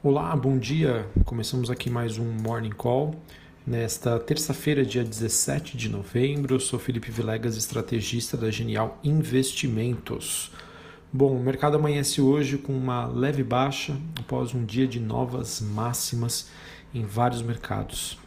Olá, 0.00 0.36
bom 0.36 0.56
dia. 0.56 1.08
Começamos 1.24 1.72
aqui 1.72 1.90
mais 1.90 2.18
um 2.18 2.24
Morning 2.24 2.70
Call. 2.70 3.16
Nesta 3.66 4.16
terça-feira, 4.20 4.84
dia 4.84 5.02
17 5.02 5.76
de 5.76 5.88
novembro, 5.88 6.54
eu 6.54 6.60
sou 6.60 6.78
Felipe 6.78 7.10
Vilegas, 7.10 7.56
estrategista 7.56 8.36
da 8.36 8.48
Genial 8.48 8.96
Investimentos. 9.02 10.52
Bom, 11.12 11.36
o 11.36 11.42
mercado 11.42 11.76
amanhece 11.76 12.20
hoje 12.20 12.58
com 12.58 12.72
uma 12.72 13.06
leve 13.06 13.42
baixa 13.42 13.96
após 14.20 14.54
um 14.54 14.64
dia 14.64 14.86
de 14.86 15.00
novas 15.00 15.60
máximas 15.60 16.48
em 16.94 17.04
vários 17.04 17.42
mercados. 17.42 18.20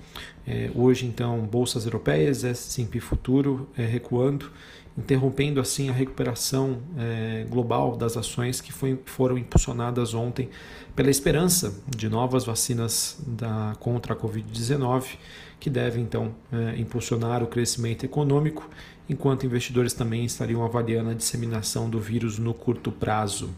É, 0.45 0.69
hoje, 0.75 1.05
então, 1.05 1.39
bolsas 1.39 1.85
europeias, 1.85 2.43
S&P 2.43 2.99
Futuro 2.99 3.69
é, 3.77 3.85
recuando 3.85 4.51
interrompendo 4.97 5.59
assim 5.59 5.89
a 5.89 5.93
recuperação 5.93 6.79
é, 6.97 7.45
global 7.49 7.95
das 7.95 8.17
ações 8.17 8.59
que 8.59 8.73
foi, 8.73 8.99
foram 9.05 9.37
impulsionadas 9.37 10.13
ontem 10.13 10.49
pela 10.95 11.09
esperança 11.09 11.73
de 11.87 12.09
novas 12.09 12.43
vacinas 12.43 13.17
da, 13.25 13.73
contra 13.79 14.13
a 14.13 14.17
Covid-19, 14.17 15.17
que 15.59 15.69
devem 15.69 16.03
então 16.03 16.35
é, 16.51 16.77
impulsionar 16.77 17.41
o 17.41 17.47
crescimento 17.47 18.03
econômico, 18.05 18.69
enquanto 19.09 19.45
investidores 19.45 19.93
também 19.93 20.25
estariam 20.25 20.63
avaliando 20.63 21.09
a 21.09 21.13
disseminação 21.13 21.89
do 21.89 21.99
vírus 21.99 22.37
no 22.37 22.53
curto 22.53 22.91
prazo. 22.91 23.49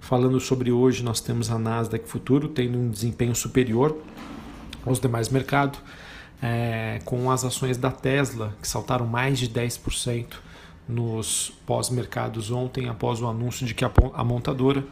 Falando 0.00 0.38
sobre 0.38 0.70
hoje, 0.70 1.02
nós 1.02 1.20
temos 1.20 1.50
a 1.50 1.58
Nasdaq 1.58 2.08
Futuro 2.08 2.48
tendo 2.48 2.78
um 2.78 2.88
desempenho 2.88 3.34
superior 3.34 3.96
aos 4.86 5.00
demais 5.00 5.28
mercados, 5.28 5.80
é, 6.40 7.00
com 7.04 7.30
as 7.32 7.44
ações 7.44 7.76
da 7.76 7.90
Tesla 7.90 8.56
que 8.62 8.68
saltaram 8.68 9.06
mais 9.06 9.40
de 9.40 9.48
10% 9.48 10.47
nos 10.88 11.52
pós-mercados 11.66 12.50
ontem, 12.50 12.88
após 12.88 13.20
o 13.20 13.26
anúncio 13.26 13.66
de 13.66 13.74
que 13.74 13.84
a, 13.84 14.24
montadora 14.24 14.84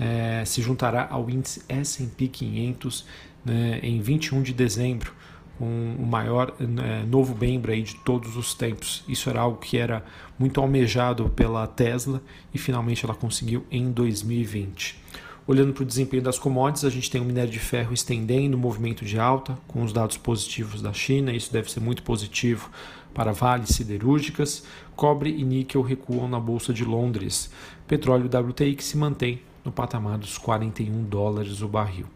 é, 0.00 0.42
se 0.44 0.62
juntará 0.62 1.06
ao 1.10 1.28
índice 1.28 1.62
S&P 1.68 2.28
500 2.28 3.04
né, 3.44 3.80
em 3.82 4.00
21 4.00 4.42
de 4.42 4.54
dezembro, 4.54 5.12
com 5.58 5.96
o 5.98 6.06
maior 6.06 6.54
é, 6.58 7.04
novo 7.04 7.36
membro 7.36 7.72
aí 7.72 7.82
de 7.82 7.94
todos 7.96 8.36
os 8.36 8.54
tempos. 8.54 9.04
Isso 9.06 9.28
era 9.28 9.40
algo 9.40 9.58
que 9.58 9.76
era 9.76 10.04
muito 10.38 10.60
almejado 10.60 11.28
pela 11.30 11.66
Tesla 11.66 12.22
e 12.52 12.58
finalmente 12.58 13.04
ela 13.04 13.14
conseguiu 13.14 13.64
em 13.70 13.92
2020. 13.92 15.04
Olhando 15.46 15.74
para 15.74 15.82
o 15.82 15.86
desempenho 15.86 16.22
das 16.22 16.38
commodities, 16.38 16.86
a 16.86 16.90
gente 16.90 17.10
tem 17.10 17.20
o 17.20 17.24
minério 17.24 17.52
de 17.52 17.58
ferro 17.58 17.92
estendendo 17.92 18.56
o 18.56 18.60
movimento 18.60 19.04
de 19.04 19.18
alta, 19.18 19.58
com 19.68 19.82
os 19.82 19.92
dados 19.92 20.16
positivos 20.16 20.80
da 20.80 20.90
China, 20.92 21.32
isso 21.32 21.52
deve 21.52 21.70
ser 21.70 21.80
muito 21.80 22.02
positivo 22.02 22.70
para 23.12 23.30
vales 23.30 23.68
siderúrgicas. 23.68 24.64
Cobre 24.96 25.30
e 25.30 25.44
níquel 25.44 25.82
recuam 25.82 26.28
na 26.28 26.40
Bolsa 26.40 26.72
de 26.72 26.82
Londres. 26.82 27.50
Petróleo 27.86 28.26
WTI 28.26 28.74
que 28.74 28.82
se 28.82 28.96
mantém 28.96 29.42
no 29.62 29.70
patamar 29.70 30.16
dos 30.16 30.38
41 30.38 31.04
dólares 31.04 31.60
o 31.60 31.68
barril. 31.68 32.06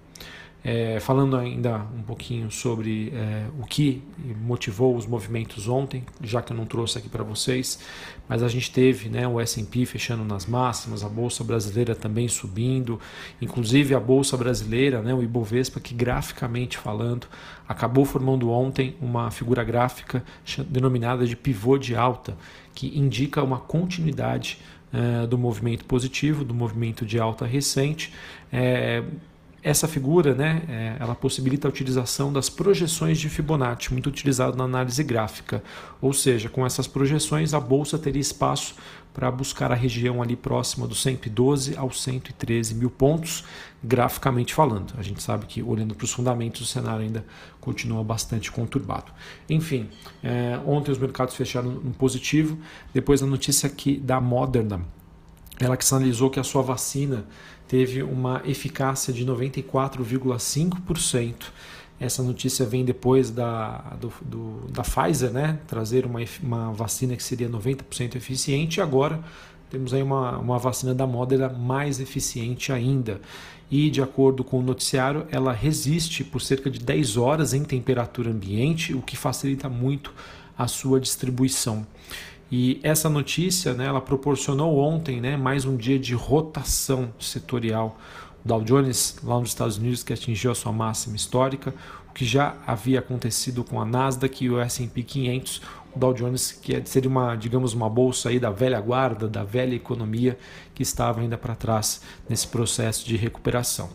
É, 0.64 0.98
falando 0.98 1.37
ainda 1.37 1.87
um 1.97 2.03
pouquinho 2.03 2.51
sobre 2.51 3.12
é, 3.14 3.47
o 3.61 3.64
que 3.64 4.03
motivou 4.45 4.97
os 4.97 5.06
movimentos 5.06 5.69
ontem, 5.69 6.05
já 6.20 6.42
que 6.42 6.53
eu 6.53 6.56
não 6.56 6.67
trouxe 6.67 6.98
aqui 6.98 7.09
para 7.09 7.23
vocês, 7.23 7.78
mas 8.28 8.42
a 8.42 8.48
gente 8.48 8.70
teve 8.73 9.09
né, 9.09 9.27
o 9.27 9.41
S&P 9.41 9.87
fechando 9.87 10.25
nas 10.25 10.47
máximas, 10.47 11.05
a 11.05 11.09
bolsa 11.09 11.45
brasileira 11.45 11.95
também 11.95 12.27
subindo, 12.27 13.00
inclusive 13.41 13.95
a 13.95 14.00
bolsa 14.00 14.37
brasileira, 14.37 15.00
né, 15.00 15.15
o 15.15 15.23
Ibovespa, 15.23 15.78
que 15.78 15.95
graficamente 15.95 16.77
falando 16.77 17.28
acabou 17.69 18.05
formando 18.05 18.50
ontem 18.50 18.97
uma 19.00 19.31
figura 19.31 19.62
gráfica 19.62 20.25
denominada 20.69 21.25
de 21.25 21.37
pivô 21.37 21.78
de 21.78 21.95
alta, 21.95 22.37
que 22.75 22.98
indica 22.98 23.43
uma 23.43 23.59
continuidade 23.59 24.59
é, 24.93 25.27
do 25.27 25.39
movimento 25.39 25.84
positivo, 25.84 26.45
do 26.45 26.55
movimento 26.55 27.05
de 27.05 27.19
alta 27.19 27.47
recente. 27.47 28.12
É, 28.53 29.03
essa 29.69 29.86
figura, 29.86 30.34
né, 30.34 30.62
é, 30.66 30.97
ela 30.98 31.14
possibilita 31.14 31.69
a 31.69 31.70
utilização 31.70 32.33
das 32.33 32.48
projeções 32.48 33.19
de 33.19 33.28
Fibonacci, 33.28 33.92
muito 33.92 34.08
utilizado 34.08 34.56
na 34.56 34.64
análise 34.64 35.05
gráfica. 35.05 35.62
Ou 36.00 36.12
seja, 36.14 36.48
com 36.48 36.64
essas 36.64 36.86
projeções, 36.86 37.53
a 37.53 37.60
bolsa 37.60 37.98
teria 37.98 38.20
espaço 38.20 38.75
para 39.12 39.31
buscar 39.31 39.70
a 39.70 39.75
região 39.75 40.22
ali 40.22 40.37
próxima 40.37 40.87
dos 40.87 41.03
112 41.03 41.76
aos 41.76 42.03
113 42.03 42.75
mil 42.75 42.88
pontos, 42.88 43.44
graficamente 43.84 44.54
falando. 44.54 44.94
A 44.97 45.03
gente 45.03 45.22
sabe 45.22 45.44
que, 45.44 45.62
olhando 45.62 45.94
para 45.94 46.04
os 46.04 46.12
fundamentos, 46.12 46.62
o 46.62 46.64
cenário 46.64 47.03
ainda 47.03 47.26
continua 47.60 48.03
bastante 48.03 48.50
conturbado. 48.50 49.12
Enfim, 49.50 49.91
é, 50.22 50.59
ontem 50.64 50.93
os 50.93 50.98
mercados 50.98 51.34
fecharam 51.34 51.72
no 51.72 51.93
positivo, 51.93 52.56
depois 52.94 53.22
a 53.22 53.26
notícia 53.26 53.66
aqui 53.66 53.98
da 53.98 54.19
Moderna, 54.19 54.81
ela 55.60 55.76
que 55.76 55.84
sinalizou 55.84 56.31
que 56.31 56.38
a 56.38 56.44
sua 56.44 56.62
vacina 56.62 57.26
teve 57.69 58.03
uma 58.03 58.43
eficácia 58.45 59.12
de 59.12 59.25
94,5%. 59.27 61.34
Essa 62.01 62.23
notícia 62.23 62.65
vem 62.65 62.84
depois 62.84 63.29
da, 63.31 63.79
do, 64.01 64.12
do, 64.23 64.69
da 64.71 64.83
Pfizer 64.83 65.31
né, 65.31 65.59
trazer 65.67 66.06
uma, 66.06 66.21
uma 66.43 66.73
vacina 66.73 67.15
que 67.17 67.23
seria 67.23 67.49
90% 67.49 68.15
eficiente 68.15 68.79
e 68.79 68.81
agora 68.81 69.21
temos 69.69 69.93
aí 69.93 70.03
uma, 70.03 70.39
uma 70.39 70.59
vacina 70.59 70.95
da 70.95 71.06
Moderna 71.06 71.51
mais 71.51 72.01
eficiente 72.01 72.73
ainda. 72.73 73.21
E 73.71 73.91
de 73.91 74.00
acordo 74.00 74.43
com 74.43 74.61
o 74.61 74.62
noticiário, 74.62 75.27
ela 75.31 75.53
resiste 75.53 76.25
por 76.25 76.41
cerca 76.41 76.71
de 76.71 76.79
10 76.79 77.19
horas 77.19 77.53
em 77.53 77.62
temperatura 77.62 78.31
ambiente, 78.31 78.95
o 78.95 79.03
que 79.03 79.17
facilita 79.17 79.69
muito 79.69 80.15
a 80.56 80.67
sua 80.67 80.99
distribuição. 80.99 81.87
E 82.50 82.81
essa 82.82 83.10
notícia, 83.10 83.75
né, 83.75 83.86
ela 83.86 84.00
proporcionou 84.00 84.78
ontem, 84.78 85.20
né, 85.20 85.36
mais 85.36 85.66
um 85.66 85.76
dia 85.76 85.98
de 85.98 86.14
rotação 86.14 87.12
setorial. 87.19 87.98
O 88.42 88.48
Dow 88.48 88.62
Jones 88.62 89.16
lá 89.22 89.38
nos 89.38 89.50
Estados 89.50 89.76
Unidos 89.76 90.03
que 90.03 90.12
atingiu 90.12 90.50
a 90.50 90.54
sua 90.54 90.72
máxima 90.72 91.14
histórica, 91.14 91.75
o 92.08 92.12
que 92.14 92.25
já 92.25 92.56
havia 92.66 93.00
acontecido 93.00 93.62
com 93.62 93.81
a 93.81 93.84
Nasdaq 93.84 94.44
e 94.44 94.50
o 94.50 94.58
S&P 94.58 95.03
500, 95.03 95.60
o 95.88 95.88
Dow 95.98 96.14
Jones, 96.14 96.53
que 96.53 96.75
é, 96.75 96.82
seria 96.84 97.10
uma, 97.10 97.34
digamos, 97.36 97.75
uma 97.75 97.88
bolsa 97.91 98.28
aí 98.28 98.38
da 98.38 98.50
velha 98.50 98.81
guarda, 98.81 99.28
da 99.28 99.44
velha 99.44 99.75
economia 99.75 100.38
que 100.75 100.82
estava 100.82 101.20
ainda 101.20 101.36
para 101.36 101.54
trás 101.54 102.00
nesse 102.28 102.47
processo 102.47 103.06
de 103.06 103.16
recuperação. 103.16 103.91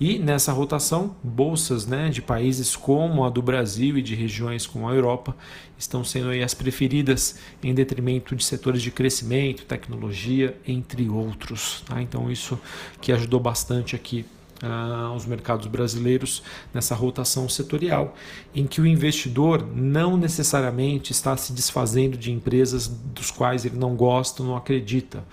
E 0.00 0.18
nessa 0.18 0.52
rotação, 0.52 1.14
bolsas 1.22 1.86
né, 1.86 2.08
de 2.08 2.20
países 2.20 2.74
como 2.74 3.24
a 3.24 3.30
do 3.30 3.40
Brasil 3.40 3.96
e 3.96 4.02
de 4.02 4.14
regiões 4.14 4.66
como 4.66 4.88
a 4.88 4.92
Europa 4.92 5.36
estão 5.78 6.02
sendo 6.02 6.30
aí 6.30 6.42
as 6.42 6.52
preferidas 6.52 7.38
em 7.62 7.72
detrimento 7.72 8.34
de 8.34 8.44
setores 8.44 8.82
de 8.82 8.90
crescimento, 8.90 9.64
tecnologia, 9.64 10.56
entre 10.66 11.08
outros. 11.08 11.84
Tá? 11.86 12.02
Então 12.02 12.30
isso 12.30 12.58
que 13.00 13.12
ajudou 13.12 13.38
bastante 13.38 13.94
aqui 13.94 14.26
uh, 14.64 15.14
os 15.14 15.26
mercados 15.26 15.66
brasileiros 15.66 16.42
nessa 16.72 16.94
rotação 16.94 17.48
setorial, 17.48 18.14
em 18.54 18.66
que 18.66 18.80
o 18.80 18.86
investidor 18.86 19.66
não 19.74 20.16
necessariamente 20.16 21.12
está 21.12 21.36
se 21.36 21.52
desfazendo 21.52 22.16
de 22.16 22.32
empresas 22.32 22.88
dos 22.88 23.30
quais 23.30 23.64
ele 23.64 23.76
não 23.76 23.94
gosta, 23.94 24.42
não 24.42 24.56
acredita. 24.56 25.24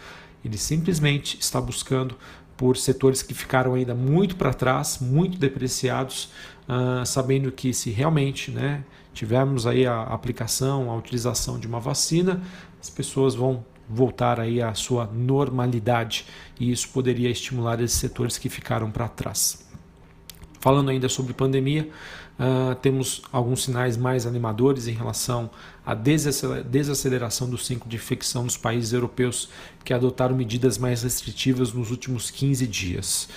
Ele 0.43 0.57
simplesmente 0.57 1.37
está 1.39 1.61
buscando 1.61 2.15
por 2.57 2.77
setores 2.77 3.23
que 3.23 3.33
ficaram 3.33 3.73
ainda 3.73 3.95
muito 3.95 4.35
para 4.35 4.53
trás, 4.53 4.99
muito 4.99 5.37
depreciados, 5.37 6.29
uh, 6.67 7.05
sabendo 7.05 7.51
que 7.51 7.73
se 7.73 7.89
realmente 7.89 8.51
né, 8.51 8.83
tivermos 9.13 9.65
aí 9.65 9.85
a 9.85 10.03
aplicação, 10.03 10.91
a 10.91 10.95
utilização 10.95 11.59
de 11.59 11.65
uma 11.65 11.79
vacina, 11.79 12.41
as 12.79 12.89
pessoas 12.89 13.33
vão 13.33 13.65
voltar 13.93 14.39
aí 14.39 14.61
à 14.61 14.73
sua 14.73 15.05
normalidade 15.05 16.25
e 16.59 16.71
isso 16.71 16.89
poderia 16.89 17.29
estimular 17.29 17.81
esses 17.81 17.97
setores 17.97 18.37
que 18.37 18.49
ficaram 18.49 18.89
para 18.89 19.07
trás. 19.07 19.65
Falando 20.59 20.89
ainda 20.89 21.09
sobre 21.09 21.33
pandemia, 21.33 21.89
uh, 22.39 22.75
temos 22.75 23.23
alguns 23.31 23.63
sinais 23.63 23.97
mais 23.97 24.27
animadores 24.27 24.87
em 24.87 24.93
relação 24.93 25.49
à 25.83 25.95
desaceleração 25.95 27.49
do 27.49 27.57
ciclo 27.57 27.89
de 27.89 27.95
infecção 27.95 28.43
nos 28.43 28.57
países 28.57 28.93
europeus 28.93 29.49
que 29.83 29.93
adotaram 29.93 30.35
medidas 30.35 30.77
mais 30.77 31.01
restritivas 31.01 31.73
nos 31.73 31.89
últimos 31.89 32.29
15 32.29 32.67
dias. 32.67 33.27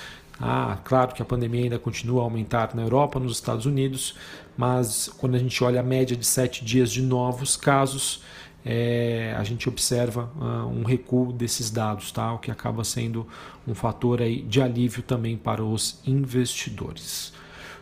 Ah, 0.40 0.78
claro 0.84 1.14
que 1.14 1.22
a 1.22 1.24
pandemia 1.24 1.62
ainda 1.64 1.78
continua 1.78 2.20
a 2.20 2.24
aumentar 2.24 2.74
na 2.74 2.82
Europa, 2.82 3.20
nos 3.20 3.32
Estados 3.32 3.66
Unidos, 3.66 4.16
mas 4.56 5.08
quando 5.16 5.36
a 5.36 5.38
gente 5.38 5.62
olha 5.62 5.80
a 5.80 5.82
média 5.82 6.16
de 6.16 6.26
sete 6.26 6.64
dias 6.64 6.90
de 6.90 7.00
novos 7.00 7.56
casos, 7.56 8.20
é, 8.64 9.34
a 9.36 9.44
gente 9.44 9.68
observa 9.68 10.30
uh, 10.36 10.66
um 10.66 10.84
recuo 10.84 11.32
desses 11.32 11.70
dados, 11.70 12.10
tá? 12.10 12.32
o 12.32 12.38
que 12.38 12.50
acaba 12.50 12.82
sendo 12.82 13.26
um 13.66 13.74
fator 13.74 14.22
aí 14.22 14.42
de 14.42 14.62
alívio 14.62 15.02
também 15.02 15.36
para 15.36 15.62
os 15.62 16.00
investidores. 16.06 17.32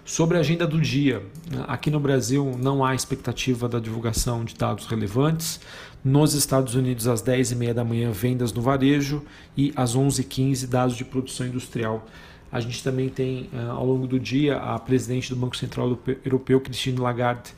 Sobre 0.05 0.37
a 0.37 0.41
agenda 0.41 0.67
do 0.67 0.81
dia, 0.81 1.23
aqui 1.69 1.89
no 1.89 2.01
Brasil 2.01 2.59
não 2.61 2.85
há 2.85 2.93
expectativa 2.93 3.69
da 3.69 3.79
divulgação 3.79 4.45
de 4.45 4.57
dados 4.57 4.87
relevantes. 4.87 5.61
Nos 6.05 6.35
Estados 6.35 6.75
Unidos, 6.75 7.07
às 7.07 7.23
10h30 7.23 7.73
da 7.73 7.85
manhã, 7.85 8.11
vendas 8.11 8.53
no 8.53 8.61
varejo 8.61 9.23
e 9.57 9.73
às 9.77 9.97
11h15, 9.97 10.67
dados 10.67 10.97
de 10.97 11.05
produção 11.05 11.47
industrial. 11.47 12.05
A 12.51 12.59
gente 12.59 12.83
também 12.83 13.09
tem, 13.09 13.49
uh, 13.53 13.71
ao 13.71 13.87
longo 13.87 14.09
do 14.09 14.19
dia, 14.19 14.57
a 14.57 14.77
presidente 14.81 15.31
do 15.31 15.37
Banco 15.37 15.57
Central 15.57 15.97
Europeu, 16.25 16.61
Christine 16.61 16.99
Lagarde, 16.99 17.55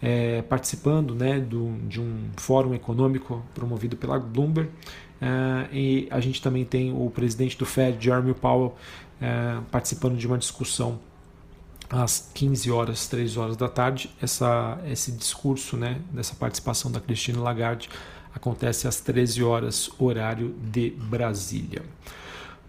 é, 0.00 0.42
participando 0.42 1.14
né, 1.14 1.40
do, 1.40 1.76
de 1.88 2.00
um 2.00 2.28
fórum 2.36 2.74
econômico 2.74 3.42
promovido 3.54 3.96
pela 3.96 4.18
Bloomberg, 4.18 4.70
Uh, 5.18 5.66
e 5.74 6.08
a 6.10 6.20
gente 6.20 6.40
também 6.40 6.64
tem 6.64 6.92
o 6.92 7.10
presidente 7.10 7.58
do 7.58 7.66
Fed, 7.66 8.02
Jeremy 8.02 8.34
Powell, 8.34 8.76
uh, 9.20 9.62
participando 9.70 10.16
de 10.16 10.26
uma 10.26 10.38
discussão 10.38 11.00
às 11.90 12.30
15 12.34 12.70
horas, 12.70 13.06
3 13.08 13.36
horas 13.36 13.56
da 13.56 13.68
tarde. 13.68 14.10
Essa, 14.22 14.78
esse 14.86 15.10
discurso, 15.12 15.76
né, 15.76 16.00
dessa 16.12 16.34
participação 16.34 16.90
da 16.90 17.00
Christine 17.00 17.38
Lagarde, 17.38 17.88
acontece 18.32 18.86
às 18.86 19.00
13 19.00 19.42
horas, 19.42 19.90
horário 19.98 20.54
de 20.62 20.90
Brasília. 20.90 21.82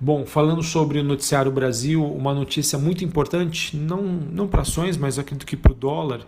Bom, 0.02 0.26
falando 0.26 0.64
sobre 0.64 1.00
o 1.00 1.04
Noticiário 1.04 1.52
Brasil, 1.52 2.02
uma 2.06 2.34
notícia 2.34 2.80
muito 2.80 3.04
importante, 3.04 3.76
não, 3.76 4.02
não 4.02 4.48
para 4.48 4.62
ações, 4.62 4.96
mas 4.96 5.20
acredito 5.20 5.46
que 5.46 5.58
para 5.58 5.74
o 5.74 5.76
dólar, 5.76 6.22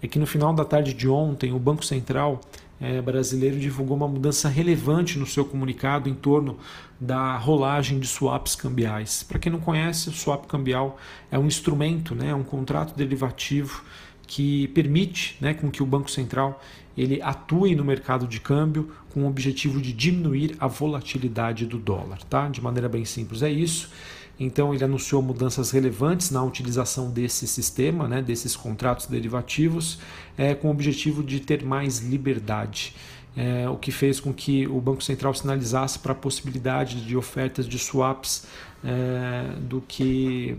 é 0.00 0.08
que 0.08 0.18
no 0.18 0.26
final 0.26 0.54
da 0.54 0.64
tarde 0.64 0.94
de 0.94 1.06
ontem 1.06 1.52
o 1.52 1.58
Banco 1.58 1.84
Central 1.84 2.40
é, 2.80 3.02
brasileiro 3.02 3.58
divulgou 3.58 3.98
uma 3.98 4.08
mudança 4.08 4.48
relevante 4.48 5.18
no 5.18 5.26
seu 5.26 5.44
comunicado 5.44 6.08
em 6.08 6.14
torno 6.14 6.56
da 6.98 7.36
rolagem 7.36 7.98
de 7.98 8.06
swaps 8.06 8.56
cambiais. 8.56 9.22
Para 9.22 9.38
quem 9.38 9.52
não 9.52 9.60
conhece, 9.60 10.08
o 10.08 10.12
swap 10.12 10.46
cambial 10.46 10.96
é 11.30 11.38
um 11.38 11.46
instrumento, 11.46 12.14
né, 12.14 12.30
é 12.30 12.34
um 12.34 12.42
contrato 12.42 12.96
derivativo 12.96 13.84
que 14.28 14.68
permite 14.68 15.36
né, 15.40 15.54
com 15.54 15.70
que 15.70 15.82
o 15.82 15.86
Banco 15.86 16.10
Central 16.10 16.62
ele 16.96 17.20
atue 17.22 17.74
no 17.74 17.84
mercado 17.84 18.26
de 18.26 18.38
câmbio 18.38 18.90
com 19.12 19.22
o 19.22 19.26
objetivo 19.26 19.80
de 19.80 19.92
diminuir 19.92 20.54
a 20.60 20.66
volatilidade 20.66 21.64
do 21.64 21.78
dólar. 21.78 22.22
Tá? 22.24 22.48
De 22.48 22.60
maneira 22.60 22.88
bem 22.88 23.04
simples, 23.04 23.42
é 23.42 23.50
isso. 23.50 23.90
Então 24.38 24.74
ele 24.74 24.84
anunciou 24.84 25.22
mudanças 25.22 25.70
relevantes 25.70 26.30
na 26.30 26.44
utilização 26.44 27.10
desse 27.10 27.46
sistema, 27.48 28.06
né, 28.06 28.22
desses 28.22 28.54
contratos 28.54 29.06
derivativos, 29.06 29.98
é, 30.36 30.54
com 30.54 30.68
o 30.68 30.70
objetivo 30.70 31.24
de 31.24 31.40
ter 31.40 31.64
mais 31.64 32.00
liberdade. 32.00 32.94
É, 33.36 33.68
o 33.68 33.76
que 33.76 33.90
fez 33.90 34.20
com 34.20 34.32
que 34.32 34.66
o 34.66 34.80
Banco 34.80 35.02
Central 35.02 35.32
sinalizasse 35.32 35.98
para 35.98 36.12
a 36.12 36.14
possibilidade 36.14 37.04
de 37.04 37.16
ofertas 37.16 37.66
de 37.66 37.78
swaps 37.78 38.46
é, 38.84 39.54
do 39.60 39.80
que 39.80 40.56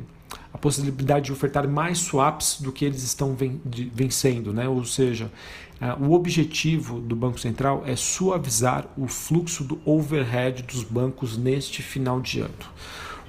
a 0.54 0.58
possibilidade 0.58 1.26
de 1.26 1.32
ofertar 1.32 1.68
mais 1.68 2.00
swaps 2.00 2.60
do 2.62 2.72
que 2.72 2.86
eles 2.86 3.04
estão 3.04 3.36
vencendo, 3.94 4.54
né? 4.54 4.68
ou 4.68 4.84
seja, 4.84 5.32
o 6.02 6.14
objetivo 6.14 7.00
do 7.00 7.16
Banco 7.16 7.40
Central 7.40 7.84
é 7.86 7.96
suavizar 7.96 8.86
o 8.98 9.08
fluxo 9.08 9.64
do 9.64 9.80
overhead 9.86 10.64
dos 10.64 10.84
bancos 10.84 11.38
neste 11.38 11.82
final 11.82 12.20
de 12.20 12.42
ano. 12.42 12.54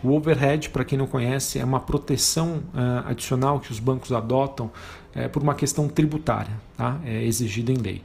O 0.02 0.12
overhead, 0.12 0.70
para 0.70 0.85
quem 0.85 0.99
não 0.99 1.06
conhece, 1.06 1.58
é 1.58 1.64
uma 1.64 1.79
proteção 1.79 2.62
adicional 3.06 3.61
que 3.61 3.70
os 3.70 3.79
bancos 3.79 4.12
adotam 4.12 4.70
uh, 5.14 5.29
por 5.31 5.43
uma 5.43 5.55
questão 5.55 5.88
tributária, 5.88 6.52
tá? 6.76 6.99
é 7.05 7.23
exigida 7.23 7.70
em 7.70 7.76
lei. 7.76 8.02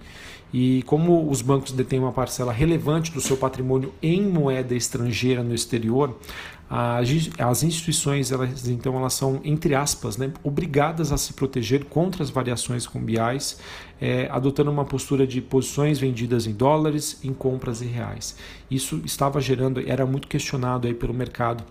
E 0.54 0.84
como 0.84 1.30
os 1.30 1.42
bancos 1.42 1.72
detêm 1.72 2.00
uma 2.00 2.12
parcela 2.12 2.54
relevante 2.54 3.12
do 3.12 3.20
seu 3.20 3.36
patrimônio 3.36 3.94
em 4.02 4.22
moeda 4.22 4.74
estrangeira 4.74 5.44
no 5.44 5.54
exterior, 5.54 6.18
as 6.68 7.62
instituições 7.62 8.32
elas 8.32 8.68
então 8.68 8.98
elas 8.98 9.14
são 9.14 9.40
entre 9.44 9.76
aspas 9.76 10.18
né, 10.18 10.32
obrigadas 10.44 11.12
a 11.12 11.18
se 11.18 11.34
proteger 11.34 11.86
contra 11.86 12.24
as 12.24 12.32
variações 12.32 12.88
cambiais 12.88 13.60
é, 14.02 14.28
adotando 14.32 14.72
uma 14.72 14.84
postura 14.84 15.28
de 15.28 15.42
posições 15.42 16.00
vendidas 16.00 16.48
em 16.48 16.54
dólares 16.54 17.20
em 17.24 17.34
compras 17.34 17.84
em 17.84 17.88
reais. 17.88 18.36
Isso 18.70 19.00
estava 19.06 19.40
gerando 19.40 19.80
era 19.80 20.06
muito 20.08 20.28
questionado 20.28 20.88
aí 20.88 20.94
pelo 20.94 21.14
mercado 21.14 21.64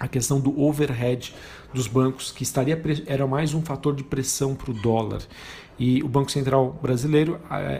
a 0.00 0.08
questão 0.08 0.40
do 0.40 0.58
overhead 0.58 1.32
dos 1.72 1.86
bancos 1.86 2.32
que 2.32 2.42
estaria 2.42 2.80
era 3.06 3.26
mais 3.26 3.54
um 3.54 3.62
fator 3.62 3.94
de 3.94 4.02
pressão 4.02 4.56
para 4.56 4.70
o 4.70 4.74
dólar 4.74 5.20
e 5.78 6.02
o 6.02 6.08
Banco 6.08 6.30
Central 6.30 6.78
brasileiro 6.82 7.38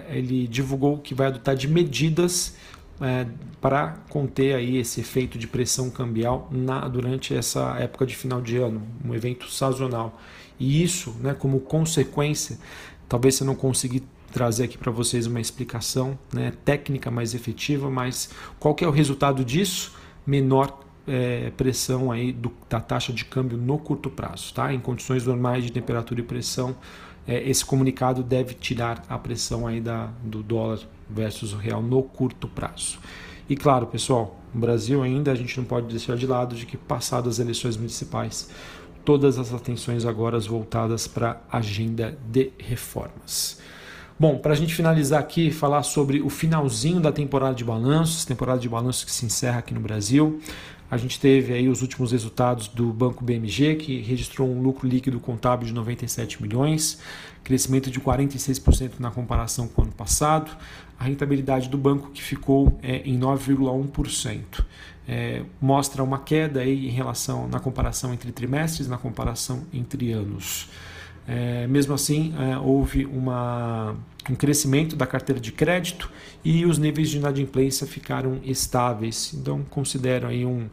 ele 0.09 0.47
divulgou 0.47 0.99
que 0.99 1.15
vai 1.15 1.27
adotar 1.27 1.57
de 1.57 1.67
medidas 1.67 2.55
é, 3.01 3.27
para 3.61 3.99
conter 4.09 4.55
aí 4.55 4.77
esse 4.77 5.01
efeito 5.01 5.39
de 5.39 5.47
pressão 5.47 5.91
cambial 5.91 6.49
na, 6.51 6.87
durante 6.87 7.35
essa 7.35 7.77
época 7.79 8.07
de 8.07 8.15
final 8.15 8.41
de 8.41 8.59
ano, 8.59 8.83
um 9.05 9.15
evento 9.15 9.51
sazonal. 9.51 10.21
E 10.59 10.83
isso, 10.83 11.17
né, 11.21 11.33
como 11.33 11.61
consequência, 11.61 12.59
talvez 13.09 13.37
você 13.37 13.45
não 13.45 13.55
consiga 13.55 14.01
trazer 14.31 14.65
aqui 14.65 14.77
para 14.77 14.93
vocês 14.93 15.27
uma 15.27 15.41
explicação 15.41 16.19
né, 16.33 16.53
técnica 16.65 17.11
mais 17.11 17.35
efetiva, 17.35 17.91
mas 17.91 18.31
qual 18.59 18.75
que 18.75 18.85
é 18.85 18.89
o 18.89 18.91
resultado 18.91 19.45
disso? 19.45 19.95
Menor 20.27 20.79
é, 21.11 21.51
pressão 21.57 22.13
aí 22.13 22.31
do, 22.31 22.53
da 22.69 22.81
taxa 22.81 23.13
de 23.13 23.25
câmbio 23.25 23.59
no 23.59 23.77
curto 23.77 24.09
prazo. 24.09 24.55
Tá? 24.55 24.73
Em 24.73 24.79
condições 24.79 25.27
normais 25.27 25.65
de 25.65 25.73
temperatura 25.73 26.21
e 26.21 26.23
pressão, 26.23 26.77
é, 27.27 27.43
esse 27.49 27.65
comunicado 27.65 28.23
deve 28.23 28.55
tirar 28.55 29.03
a 29.09 29.19
pressão 29.19 29.67
aí 29.67 29.81
da, 29.81 30.09
do 30.23 30.41
dólar 30.41 30.79
versus 31.09 31.53
o 31.53 31.57
real 31.57 31.83
no 31.83 32.01
curto 32.05 32.47
prazo. 32.47 33.01
E 33.49 33.57
claro, 33.57 33.89
pessoal, 33.89 34.39
no 34.55 34.61
Brasil 34.61 35.03
ainda 35.03 35.33
a 35.33 35.35
gente 35.35 35.59
não 35.59 35.65
pode 35.65 35.89
deixar 35.89 36.17
de 36.17 36.27
lado 36.27 36.55
de 36.55 36.65
que 36.65 36.77
passadas 36.77 37.35
as 37.35 37.39
eleições 37.41 37.77
municipais, 37.77 38.49
todas 39.05 39.37
as 39.37 39.53
atenções 39.53 40.07
agora 40.07 40.39
voltadas 40.39 41.09
para 41.09 41.41
a 41.51 41.59
agenda 41.59 42.17
de 42.29 42.53
reformas. 42.57 43.59
Bom, 44.19 44.37
para 44.37 44.53
a 44.53 44.55
gente 44.55 44.75
finalizar 44.75 45.19
aqui, 45.19 45.51
falar 45.51 45.83
sobre 45.83 46.21
o 46.21 46.29
finalzinho 46.29 47.01
da 47.01 47.11
temporada 47.11 47.55
de 47.55 47.65
balanços, 47.65 48.25
temporada 48.25 48.61
de 48.61 48.69
balanços 48.69 49.03
que 49.03 49.11
se 49.11 49.25
encerra 49.25 49.61
aqui 49.61 49.73
no 49.73 49.81
Brasil. 49.81 50.39
A 50.91 50.97
gente 50.97 51.21
teve 51.21 51.53
aí 51.53 51.69
os 51.69 51.83
últimos 51.83 52.11
resultados 52.11 52.67
do 52.67 52.93
Banco 52.93 53.23
BMG, 53.23 53.77
que 53.77 54.01
registrou 54.01 54.51
um 54.51 54.61
lucro 54.61 54.89
líquido 54.89 55.21
contábil 55.21 55.69
de 55.69 55.73
97 55.73 56.43
milhões, 56.43 56.99
crescimento 57.45 57.91
de 57.91 58.01
46% 58.01 58.95
na 58.99 59.11
comparação 59.11 59.69
com 59.69 59.83
o 59.83 59.85
ano 59.85 59.95
passado. 59.95 60.51
A 60.99 61.05
rentabilidade 61.05 61.69
do 61.69 61.79
banco 61.79 62.11
que 62.11 62.21
ficou 62.21 62.79
é, 62.83 63.03
em 63.05 63.19
9,1%. 63.19 64.65
É, 65.07 65.43
mostra 65.61 66.03
uma 66.03 66.19
queda 66.19 66.61
aí 66.61 66.87
em 66.89 66.91
relação 66.91 67.49
na 67.49 67.61
comparação 67.61 68.13
entre 68.13 68.33
trimestres, 68.33 68.89
na 68.89 68.99
comparação 68.99 69.63
entre 69.73 70.13
anos. 70.13 70.69
É, 71.27 71.67
mesmo 71.69 71.95
assim, 71.95 72.35
é, 72.39 72.59
houve 72.59 73.07
uma, 73.07 73.95
um 74.29 74.35
crescimento 74.35 74.97
da 74.97 75.07
carteira 75.07 75.41
de 75.41 75.53
crédito 75.53 76.11
e 76.45 76.67
os 76.67 76.79
níveis 76.79 77.09
de 77.09 77.19
inadimplência 77.19 77.87
ficaram 77.87 78.41
estáveis. 78.45 79.33
Então, 79.35 79.63
considero 79.71 80.27
aí 80.27 80.45
um, 80.45 80.69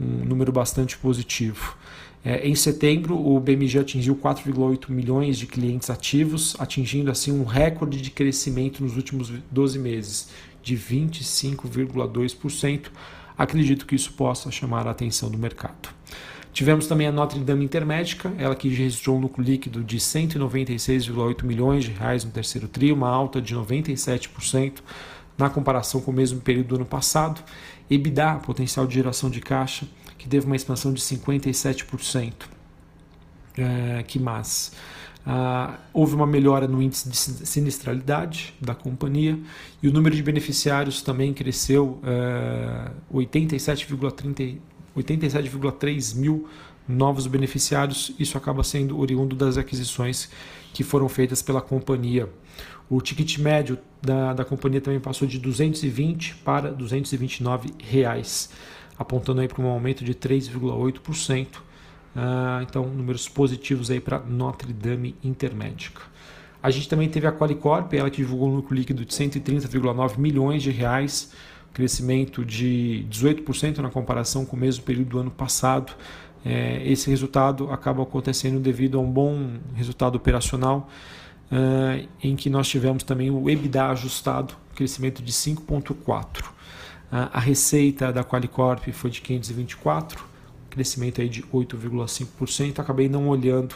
um 0.00 0.24
número 0.24 0.50
bastante 0.50 0.96
positivo. 0.98 1.76
É, 2.24 2.46
em 2.46 2.54
setembro, 2.54 3.14
o 3.16 3.38
BMG 3.38 3.78
atingiu 3.78 4.16
4,8 4.16 4.90
milhões 4.90 5.38
de 5.38 5.46
clientes 5.46 5.88
ativos, 5.88 6.56
atingindo 6.58 7.10
assim 7.10 7.32
um 7.32 7.44
recorde 7.44 8.02
de 8.02 8.10
crescimento 8.10 8.82
nos 8.82 8.96
últimos 8.96 9.32
12 9.50 9.78
meses, 9.78 10.28
de 10.62 10.76
25,2%. 10.76 12.88
Acredito 13.36 13.86
que 13.86 13.94
isso 13.94 14.12
possa 14.14 14.50
chamar 14.50 14.88
a 14.88 14.90
atenção 14.90 15.30
do 15.30 15.38
mercado. 15.38 15.90
Tivemos 16.58 16.88
também 16.88 17.06
a 17.06 17.12
Notre 17.12 17.38
Dame 17.38 17.64
Intermédica, 17.64 18.32
ela 18.36 18.52
que 18.52 18.68
registrou 18.68 19.16
um 19.16 19.20
lucro 19.20 19.40
líquido 19.40 19.84
de 19.84 19.96
196,8 19.98 21.44
milhões 21.44 21.84
de 21.84 21.92
reais 21.92 22.24
no 22.24 22.32
terceiro 22.32 22.66
tri, 22.66 22.90
uma 22.90 23.08
alta 23.08 23.40
de 23.40 23.54
97% 23.54 24.80
na 25.38 25.48
comparação 25.48 26.00
com 26.00 26.10
o 26.10 26.14
mesmo 26.14 26.40
período 26.40 26.66
do 26.66 26.74
ano 26.74 26.84
passado. 26.84 27.40
EBITDA, 27.88 28.40
potencial 28.44 28.88
de 28.88 28.94
geração 28.96 29.30
de 29.30 29.40
caixa, 29.40 29.86
que 30.18 30.28
teve 30.28 30.46
uma 30.46 30.56
expansão 30.56 30.92
de 30.92 31.00
57%. 31.00 32.32
É, 33.56 34.02
que 34.02 34.18
mais? 34.18 34.72
Ah, 35.24 35.78
houve 35.92 36.16
uma 36.16 36.26
melhora 36.26 36.66
no 36.66 36.82
índice 36.82 37.08
de 37.08 37.16
sinistralidade 37.46 38.52
da 38.60 38.74
companhia 38.74 39.38
e 39.80 39.86
o 39.86 39.92
número 39.92 40.16
de 40.16 40.24
beneficiários 40.24 41.02
também 41.02 41.32
cresceu 41.32 42.00
é, 42.02 42.90
87,30 43.14 44.58
87,3 44.96 46.16
mil 46.16 46.48
novos 46.88 47.26
beneficiários. 47.26 48.12
Isso 48.18 48.38
acaba 48.38 48.64
sendo 48.64 48.98
oriundo 48.98 49.36
das 49.36 49.58
aquisições 49.58 50.30
que 50.72 50.82
foram 50.82 51.08
feitas 51.08 51.42
pela 51.42 51.60
companhia. 51.60 52.28
O 52.88 53.00
ticket 53.02 53.38
médio 53.38 53.78
da, 54.00 54.32
da 54.32 54.44
companhia 54.44 54.80
também 54.80 54.98
passou 54.98 55.28
de 55.28 55.38
220 55.38 56.36
para 56.36 56.70
229 56.70 57.70
reais, 57.78 58.50
apontando 58.98 59.42
aí 59.42 59.48
para 59.48 59.62
um 59.62 59.66
aumento 59.66 60.02
de 60.02 60.14
3,8%. 60.14 61.46
Ah, 62.16 62.64
então, 62.68 62.86
números 62.86 63.28
positivos 63.28 63.90
aí 63.90 64.00
para 64.00 64.18
Notre 64.20 64.72
Dame 64.72 65.14
Intermédica. 65.22 66.02
A 66.62 66.70
gente 66.70 66.88
também 66.88 67.08
teve 67.08 67.26
a 67.26 67.32
Qualicorp, 67.32 67.92
ela 67.92 68.10
que 68.10 68.16
divulgou 68.16 68.48
um 68.48 68.56
lucro 68.56 68.74
líquido 68.74 69.04
de 69.04 69.12
130,9 69.14 70.18
milhões 70.18 70.62
de 70.62 70.70
reais, 70.70 71.32
crescimento 71.72 72.44
de 72.44 73.06
18% 73.10 73.78
na 73.78 73.90
comparação 73.90 74.44
com 74.44 74.56
o 74.56 74.58
mesmo 74.58 74.84
período 74.84 75.08
do 75.08 75.18
ano 75.18 75.30
passado. 75.30 75.92
É, 76.44 76.82
esse 76.84 77.10
resultado 77.10 77.70
acaba 77.70 78.02
acontecendo 78.02 78.60
devido 78.60 78.98
a 78.98 79.00
um 79.00 79.10
bom 79.10 79.58
resultado 79.74 80.16
operacional, 80.16 80.88
é, 81.50 82.06
em 82.22 82.36
que 82.36 82.48
nós 82.50 82.68
tivemos 82.68 83.02
também 83.02 83.30
o 83.30 83.48
EBITDA 83.48 83.86
ajustado, 83.86 84.54
crescimento 84.74 85.22
de 85.22 85.32
5,4%. 85.32 86.58
A 87.10 87.40
receita 87.40 88.12
da 88.12 88.22
Qualicorp 88.22 88.86
foi 88.92 89.10
de 89.10 89.22
524, 89.22 90.22
crescimento 90.68 91.22
aí 91.22 91.28
de 91.28 91.42
8,5%. 91.42 92.78
Acabei 92.78 93.08
não 93.08 93.28
olhando 93.28 93.72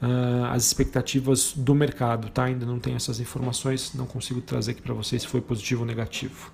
uh, 0.00 0.46
as 0.50 0.66
expectativas 0.66 1.52
do 1.54 1.74
mercado, 1.74 2.30
tá? 2.30 2.44
Ainda 2.44 2.64
não 2.64 2.78
tenho 2.78 2.96
essas 2.96 3.20
informações, 3.20 3.92
não 3.94 4.06
consigo 4.06 4.40
trazer 4.40 4.72
aqui 4.72 4.82
para 4.82 4.94
vocês 4.94 5.22
se 5.22 5.28
foi 5.28 5.40
positivo 5.40 5.82
ou 5.82 5.86
negativo. 5.86 6.50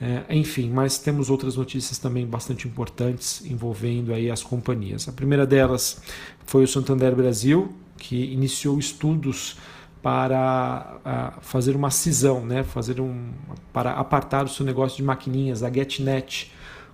É, 0.00 0.34
enfim, 0.34 0.70
mas 0.70 0.98
temos 0.98 1.30
outras 1.30 1.56
notícias 1.56 1.98
também 1.98 2.26
bastante 2.26 2.66
importantes 2.66 3.44
envolvendo 3.46 4.12
aí 4.12 4.30
as 4.30 4.42
companhias. 4.42 5.08
A 5.08 5.12
primeira 5.12 5.46
delas 5.46 6.02
foi 6.44 6.64
o 6.64 6.68
Santander 6.68 7.14
Brasil, 7.14 7.72
que 7.96 8.16
iniciou 8.16 8.78
estudos 8.78 9.56
para 10.02 11.38
fazer 11.40 11.74
uma 11.74 11.90
cisão, 11.90 12.44
né, 12.44 12.62
fazer 12.62 13.00
um, 13.00 13.30
para 13.72 13.92
apartar 13.92 14.44
o 14.44 14.48
seu 14.48 14.66
negócio 14.66 14.98
de 14.98 15.02
maquininhas, 15.02 15.62
a 15.62 15.72
GetNet, 15.72 16.52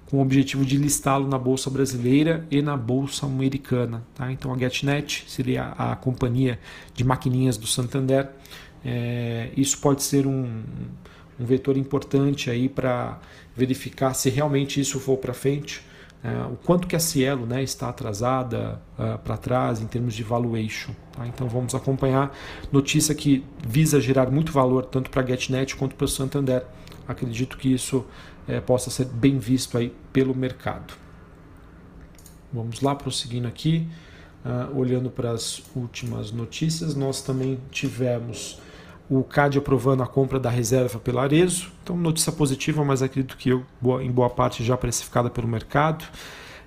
com 0.09 0.19
o 0.19 0.23
objetivo 0.23 0.65
de 0.65 0.77
listá-lo 0.77 1.27
na 1.27 1.39
Bolsa 1.39 1.71
Brasileira 1.71 2.47
e 2.51 2.63
na 2.63 2.77
Bolsa 2.77 3.27
Americana. 3.27 4.05
Tá? 4.15 4.31
Então 4.31 4.53
a 4.53 4.59
GetNet 4.59 5.25
seria 5.27 5.73
a 5.77 5.97
companhia 5.97 6.61
de 6.95 7.03
maquininhas 7.03 7.57
do 7.57 7.67
Santander. 7.67 8.29
É, 8.85 9.51
isso 9.57 9.79
pode 9.79 10.03
ser 10.03 10.27
um, 10.27 10.63
um 11.41 11.45
vetor 11.45 11.77
importante 11.77 12.51
aí 12.51 12.69
para 12.69 13.19
verificar 13.57 14.13
se 14.15 14.29
realmente 14.29 14.81
isso 14.81 15.01
for 15.01 15.17
para 15.17 15.33
frente. 15.33 15.83
É, 16.23 16.29
o 16.53 16.57
quanto 16.57 16.87
que 16.87 16.95
a 16.95 17.01
Cielo 17.01 17.47
né, 17.47 17.63
está 17.63 17.89
atrasada 17.89 18.81
uh, 18.99 19.19
para 19.21 19.39
trás 19.39 19.81
em 19.81 19.87
termos 19.87 20.15
de 20.15 20.23
valuation. 20.23 20.93
Tá? 21.13 21.27
Então 21.27 21.49
vamos 21.49 21.75
acompanhar 21.75 22.37
notícia 22.71 23.15
que 23.15 23.43
visa 23.67 23.99
gerar 23.99 24.31
muito 24.31 24.53
valor 24.53 24.85
tanto 24.85 25.09
para 25.09 25.23
a 25.23 25.27
GetNet 25.27 25.75
quanto 25.77 25.95
para 25.95 26.05
o 26.05 26.09
Santander. 26.09 26.63
Acredito 27.09 27.57
que 27.57 27.73
isso 27.73 28.05
é, 28.47 28.61
possa 28.61 28.91
ser 28.91 29.07
bem 29.07 29.39
visto 29.39 29.79
aí 29.79 29.95
pelo 30.13 30.35
mercado. 30.35 30.93
Vamos 32.53 32.83
lá, 32.83 32.95
prosseguindo 32.95 33.49
aqui, 33.49 33.89
uh, 34.45 34.79
olhando 34.79 35.09
para 35.09 35.31
as 35.31 35.63
últimas 35.75 36.33
notícias, 36.33 36.95
nós 36.95 37.23
também 37.23 37.59
tivemos 37.71 38.61
o 39.11 39.25
CAD 39.25 39.59
aprovando 39.59 40.05
a 40.05 40.07
compra 40.07 40.39
da 40.39 40.49
reserva 40.49 41.01
pela 41.01 41.23
Arezo, 41.23 41.73
então 41.83 41.97
notícia 41.97 42.31
positiva, 42.31 42.85
mas 42.85 43.03
acredito 43.03 43.37
que 43.37 43.49
eu, 43.49 43.65
em 44.01 44.11
boa 44.11 44.31
parte 44.31 44.63
já 44.63 44.77
precificada 44.77 45.29
pelo 45.29 45.49
mercado. 45.49 46.05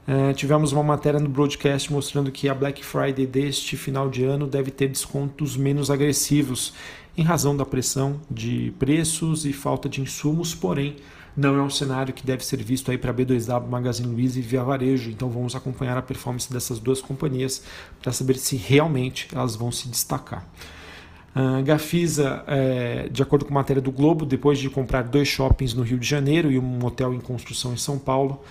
Uh, 0.05 0.33
tivemos 0.33 0.73
uma 0.73 0.83
matéria 0.83 1.17
no 1.17 1.29
broadcast 1.29 1.91
mostrando 1.93 2.29
que 2.29 2.49
a 2.49 2.53
Black 2.53 2.83
Friday 2.83 3.25
deste 3.25 3.77
final 3.77 4.09
de 4.09 4.25
ano 4.25 4.45
deve 4.45 4.69
ter 4.69 4.89
descontos 4.89 5.55
menos 5.55 5.89
agressivos 5.89 6.73
em 7.17 7.23
razão 7.23 7.55
da 7.55 7.65
pressão 7.65 8.19
de 8.29 8.73
preços 8.77 9.45
e 9.45 9.53
falta 9.53 9.87
de 9.87 10.01
insumos, 10.01 10.53
porém 10.53 10.97
não 11.37 11.55
é 11.55 11.61
um 11.61 11.69
cenário 11.69 12.13
que 12.13 12.25
deve 12.25 12.43
ser 12.45 12.61
visto 12.61 12.91
aí 12.91 12.97
para 12.97 13.13
B2W, 13.13 13.67
Magazine 13.69 14.13
Luiza 14.13 14.39
e 14.39 14.41
Via 14.41 14.63
Varejo. 14.63 15.09
Então 15.09 15.29
vamos 15.29 15.55
acompanhar 15.55 15.97
a 15.97 16.01
performance 16.01 16.51
dessas 16.51 16.77
duas 16.77 17.01
companhias 17.01 17.63
para 18.01 18.11
saber 18.11 18.35
se 18.35 18.57
realmente 18.57 19.29
elas 19.33 19.55
vão 19.55 19.71
se 19.71 19.87
destacar. 19.87 20.45
A 21.35 21.61
Gafisa, 21.61 22.43
é, 22.47 23.09
de 23.09 23.23
acordo 23.23 23.45
com 23.45 23.51
a 23.51 23.55
matéria 23.55 23.81
do 23.81 23.91
Globo, 23.91 24.25
depois 24.25 24.59
de 24.59 24.69
comprar 24.69 25.03
dois 25.03 25.27
shoppings 25.27 25.73
no 25.73 25.81
Rio 25.81 25.97
de 25.97 26.07
Janeiro 26.07 26.51
e 26.51 26.59
um 26.59 26.85
hotel 26.85 27.13
em 27.13 27.19
construção 27.19 27.73
em 27.73 27.77
São 27.77 27.97
Paulo, 27.97 28.41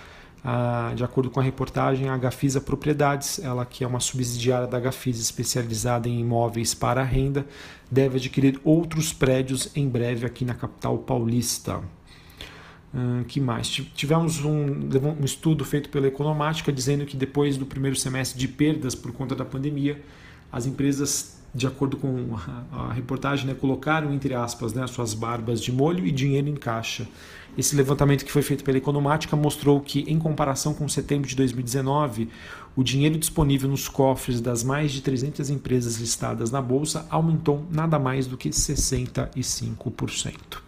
de 0.97 1.05
acordo 1.05 1.31
com 1.31 1.39
a 1.39 1.43
reportagem, 1.43 2.09
a 2.09 2.17
Gafisa 2.17 2.61
Propriedades, 2.61 3.39
ela 3.39 3.65
que 3.65 3.85
é 3.85 3.87
uma 3.87 4.01
subsidiária 4.01 4.67
da 4.67 4.81
Gafisa 4.81 5.23
especializada 5.23 6.09
em 6.09 6.21
imóveis 6.21 6.75
para 6.75 7.03
renda, 7.05 7.47
deve 7.91 8.17
adquirir 8.17 8.61
outros 8.65 9.13
prédios 9.13 9.71
em 9.77 9.89
breve 9.89 10.27
aqui 10.27 10.45
na 10.45 10.55
capital 10.55 10.99
paulista. 10.99 11.81
Uh, 12.93 13.25
que 13.25 13.41
mais? 13.41 13.69
Tivemos 13.69 14.45
um, 14.45 14.67
um, 15.21 15.25
estudo 15.25 15.65
feito 15.65 15.89
pela 15.89 16.09
Economática 16.09 16.71
dizendo 16.71 17.07
que 17.07 17.17
depois 17.17 17.57
do 17.57 17.65
primeiro 17.65 17.97
semestre 17.97 18.39
de 18.39 18.49
perdas 18.49 18.95
por 18.95 19.13
conta 19.13 19.35
da 19.35 19.47
pandemia, 19.47 20.03
as 20.53 20.67
empresas, 20.67 21.39
de 21.55 21.67
acordo 21.67 21.97
com 21.97 22.37
a, 22.71 22.93
reportagem, 22.93 23.47
né, 23.47 23.55
colocaram, 23.55 24.13
entre 24.13 24.35
aspas, 24.35 24.75
né, 24.75 24.87
suas 24.87 25.15
barbas 25.15 25.63
de 25.63 25.73
molho 25.73 26.07
e 26.07 26.11
dinheiro 26.11 26.49
em 26.49 26.55
caixa. 26.55 27.09
Esse 27.57 27.77
levantamento 27.77 28.25
que 28.25 28.33
foi 28.33 28.43
feito 28.43 28.65
pela 28.65 28.79
Economática 28.79 29.37
mostrou 29.37 29.79
que, 29.81 30.01
em 30.09 30.19
comparação 30.19 30.73
com 30.73 30.89
setembro 30.89 31.29
de 31.29 31.37
2019, 31.37 32.31
o 32.75 32.83
dinheiro 32.83 33.19
disponível 33.19 33.69
nos 33.69 33.89
cofres 33.89 34.41
das 34.41 34.65
mais 34.65 34.93
de 34.93 35.03
300 35.03 35.51
empresas 35.51 35.97
listadas 35.97 36.51
na 36.51 36.63
Bolsa 36.63 37.07
aumentou 37.11 37.67
nada 37.71 37.99
mais 37.99 38.27
do 38.27 38.39
que 38.39 38.49
65%. 38.49 40.63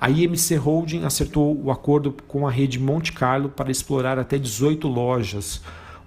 A 0.00 0.10
IMC 0.10 0.56
Holding 0.56 1.04
acertou 1.04 1.60
o 1.60 1.70
acordo 1.70 2.14
com 2.26 2.46
a 2.46 2.50
rede 2.50 2.78
Monte 2.78 3.12
Carlo 3.12 3.48
para 3.48 3.70
explorar 3.70 4.18
até 4.18 4.38
18 4.38 4.86
lojas. 4.88 5.60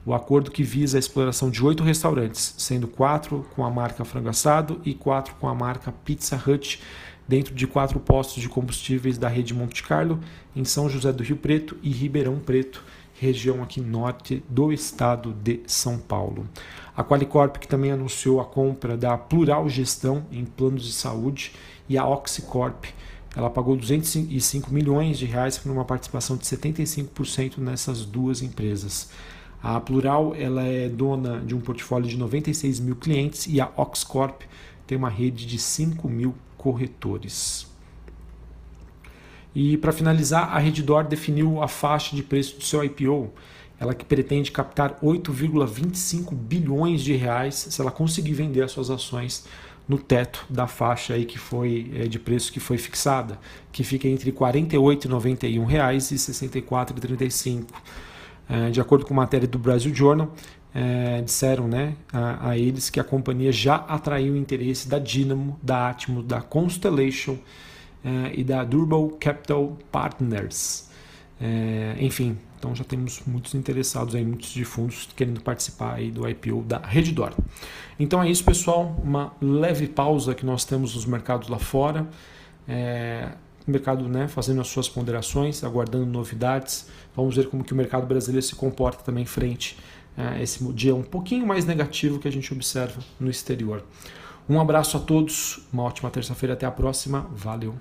O 0.06 0.14
acordo 0.14 0.52
que 0.52 0.62
visa 0.62 0.98
a 0.98 1.00
exploração 1.00 1.50
de 1.50 1.66
oito 1.66 1.84
restaurantes, 1.84 2.54
sendo 2.60 2.88
quatro 2.88 3.44
com 3.56 3.66
a 3.66 3.72
marca 3.72 4.06
Frango 4.06 4.30
Assado 4.30 4.80
e 4.86 4.94
quatro 4.94 5.34
com 5.40 5.48
a 5.48 5.56
marca 5.56 5.92
Pizza 5.92 6.40
Hut, 6.46 6.80
dentro 7.28 7.56
de 7.56 7.66
quatro 7.66 8.00
postos 8.00 8.44
de 8.44 8.48
combustíveis 8.48 9.18
da 9.18 9.28
rede 9.28 9.52
Monte 9.52 9.82
Carlo, 9.82 10.20
em 10.56 10.64
São 10.64 10.88
José 10.88 11.12
do 11.12 11.24
Rio 11.24 11.38
Preto 11.38 11.76
e 11.82 11.90
Ribeirão 11.90 12.38
Preto, 12.38 12.84
região 13.20 13.64
aqui 13.64 13.82
norte 13.82 14.44
do 14.48 14.72
estado 14.72 15.34
de 15.34 15.62
São 15.66 15.98
Paulo. 15.98 16.48
A 16.96 17.04
Qualicorp 17.04 17.58
que 17.58 17.68
também 17.68 17.92
anunciou 17.92 18.40
a 18.40 18.46
compra 18.46 18.96
da 18.96 19.18
Plural 19.18 19.68
Gestão 19.68 20.28
em 20.32 20.46
planos 20.46 20.86
de 20.86 20.94
saúde 20.94 21.52
e 21.90 21.98
a 21.98 22.08
Oxicorp 22.08 22.86
ela 23.36 23.50
pagou 23.50 23.76
205 23.76 24.74
milhões 24.74 25.18
de 25.18 25.26
reais 25.26 25.58
por 25.58 25.70
uma 25.70 25.84
participação 25.84 26.38
de 26.38 26.46
75% 26.46 27.58
nessas 27.58 28.06
duas 28.06 28.42
empresas. 28.42 29.10
A 29.68 29.80
Plural 29.80 30.36
ela 30.38 30.62
é 30.62 30.88
dona 30.88 31.40
de 31.40 31.56
um 31.56 31.60
portfólio 31.60 32.08
de 32.08 32.16
96 32.18 32.80
mil 32.80 32.96
clientes 32.96 33.48
e 33.48 33.60
a 33.60 33.68
Oxcorp 33.76 34.44
tem 34.86 34.96
uma 34.96 35.10
rede 35.10 35.48
de 35.48 35.58
5 35.58 36.08
mil 36.08 36.36
corretores. 36.56 37.66
E 39.56 39.76
para 39.78 39.92
finalizar, 39.92 40.56
a 40.56 40.60
Reddor 40.60 41.06
definiu 41.06 41.64
a 41.64 41.68
faixa 41.68 42.16
de 42.16 42.22
preço 42.22 42.58
do 42.58 42.64
seu 42.64 42.84
IPO. 42.84 43.34
Ela 43.80 43.96
que 43.96 44.06
pretende 44.06 44.52
captar 44.52 45.00
8,25 45.02 46.36
bilhões 46.36 47.02
de 47.02 47.16
reais 47.16 47.56
se 47.56 47.82
ela 47.82 47.90
conseguir 47.90 48.34
vender 48.34 48.62
as 48.62 48.72
suas 48.72 48.92
ações 48.92 49.48
no 49.88 49.98
teto 49.98 50.46
da 50.48 50.68
faixa 50.68 51.16
aí 51.16 51.26
que 51.26 51.40
foi 51.40 51.92
é, 51.96 52.08
de 52.08 52.20
preço 52.20 52.54
que 52.54 52.60
foi 52.60 52.78
fixada, 52.78 53.40
que 53.72 53.84
fica 53.84 54.08
entre 54.08 54.32
48,91 54.32 55.66
reais 55.66 56.12
e 56.12 56.14
R$ 56.14 56.20
64,35. 56.20 57.66
É, 58.48 58.70
de 58.70 58.80
acordo 58.80 59.06
com 59.06 59.14
matéria 59.14 59.48
do 59.48 59.58
Brasil 59.58 59.94
Journal, 59.94 60.32
é, 60.74 61.22
disseram 61.22 61.68
né, 61.68 61.96
a, 62.12 62.50
a, 62.50 62.58
eles 62.58 62.90
que 62.90 63.00
a 63.00 63.04
companhia 63.04 63.52
já 63.52 63.75
atraiu 63.75 64.34
o 64.34 64.38
interesse 64.38 64.90
da 64.90 65.00
Dynamo, 65.00 65.58
da 65.64 65.90
Atmo, 65.90 66.22
da 66.22 66.42
Constellation 66.42 67.38
é, 68.04 68.34
e 68.36 68.44
da 68.44 68.64
Durable 68.64 69.18
Capital 69.18 69.78
Partners. 69.92 70.90
É, 71.40 71.96
enfim, 72.00 72.38
então 72.60 72.75
já 72.75 72.84
temos 72.84 73.22
muitos 73.25 73.54
interessados 73.56 74.16
aí, 74.16 74.24
muitos 74.24 74.50
de 74.50 74.66
fundos 74.66 75.08
querendo 75.16 75.42
participar 75.42 75.96
aí 75.96 76.12
do 76.12 76.28
IPO 76.28 76.62
da 76.64 76.80
Reddor. 76.80 77.34
Então 78.00 78.22
é 78.22 78.30
isso, 78.30 78.44
pessoal. 78.44 78.96
Uma 79.04 79.34
leve 79.42 79.88
pausa 79.88 80.36
que 80.36 80.46
nós 80.46 80.66
temos 80.66 80.96
nos 80.96 81.06
mercados 81.06 81.48
lá 81.48 81.60
fora. 81.60 82.08
É, 83.66 83.70
o 83.70 83.72
mercado 83.72 84.08
né, 84.08 84.28
fazendo 84.28 84.62
as 84.62 84.68
suas 84.68 84.88
ponderações, 84.88 85.64
aguardando 85.64 86.06
novidades. 86.06 86.88
Vamos 87.16 87.36
ver 87.36 87.50
como 87.50 87.64
que 87.64 87.74
o 87.74 87.76
mercado 87.76 88.06
brasileiro 88.06 88.46
se 88.46 88.56
comporta 88.56 89.04
também 89.04 89.26
frente 89.26 89.78
a 90.18 90.42
esse 90.42 90.64
dia 90.74 90.96
um 90.96 91.04
pouquinho 91.04 91.46
mais 91.46 91.66
negativo 91.66 92.20
que 92.20 92.28
a 92.28 92.32
gente 92.32 92.54
observa 92.54 93.02
no 93.20 93.30
exterior. 93.30 93.84
Um 94.48 94.62
abraço 94.62 94.96
a 94.96 95.00
todos, 95.00 95.68
uma 95.74 95.84
ótima 95.84 96.10
terça-feira, 96.12 96.54
até 96.54 96.66
a 96.66 96.72
próxima. 96.72 97.28
Valeu! 97.32 97.76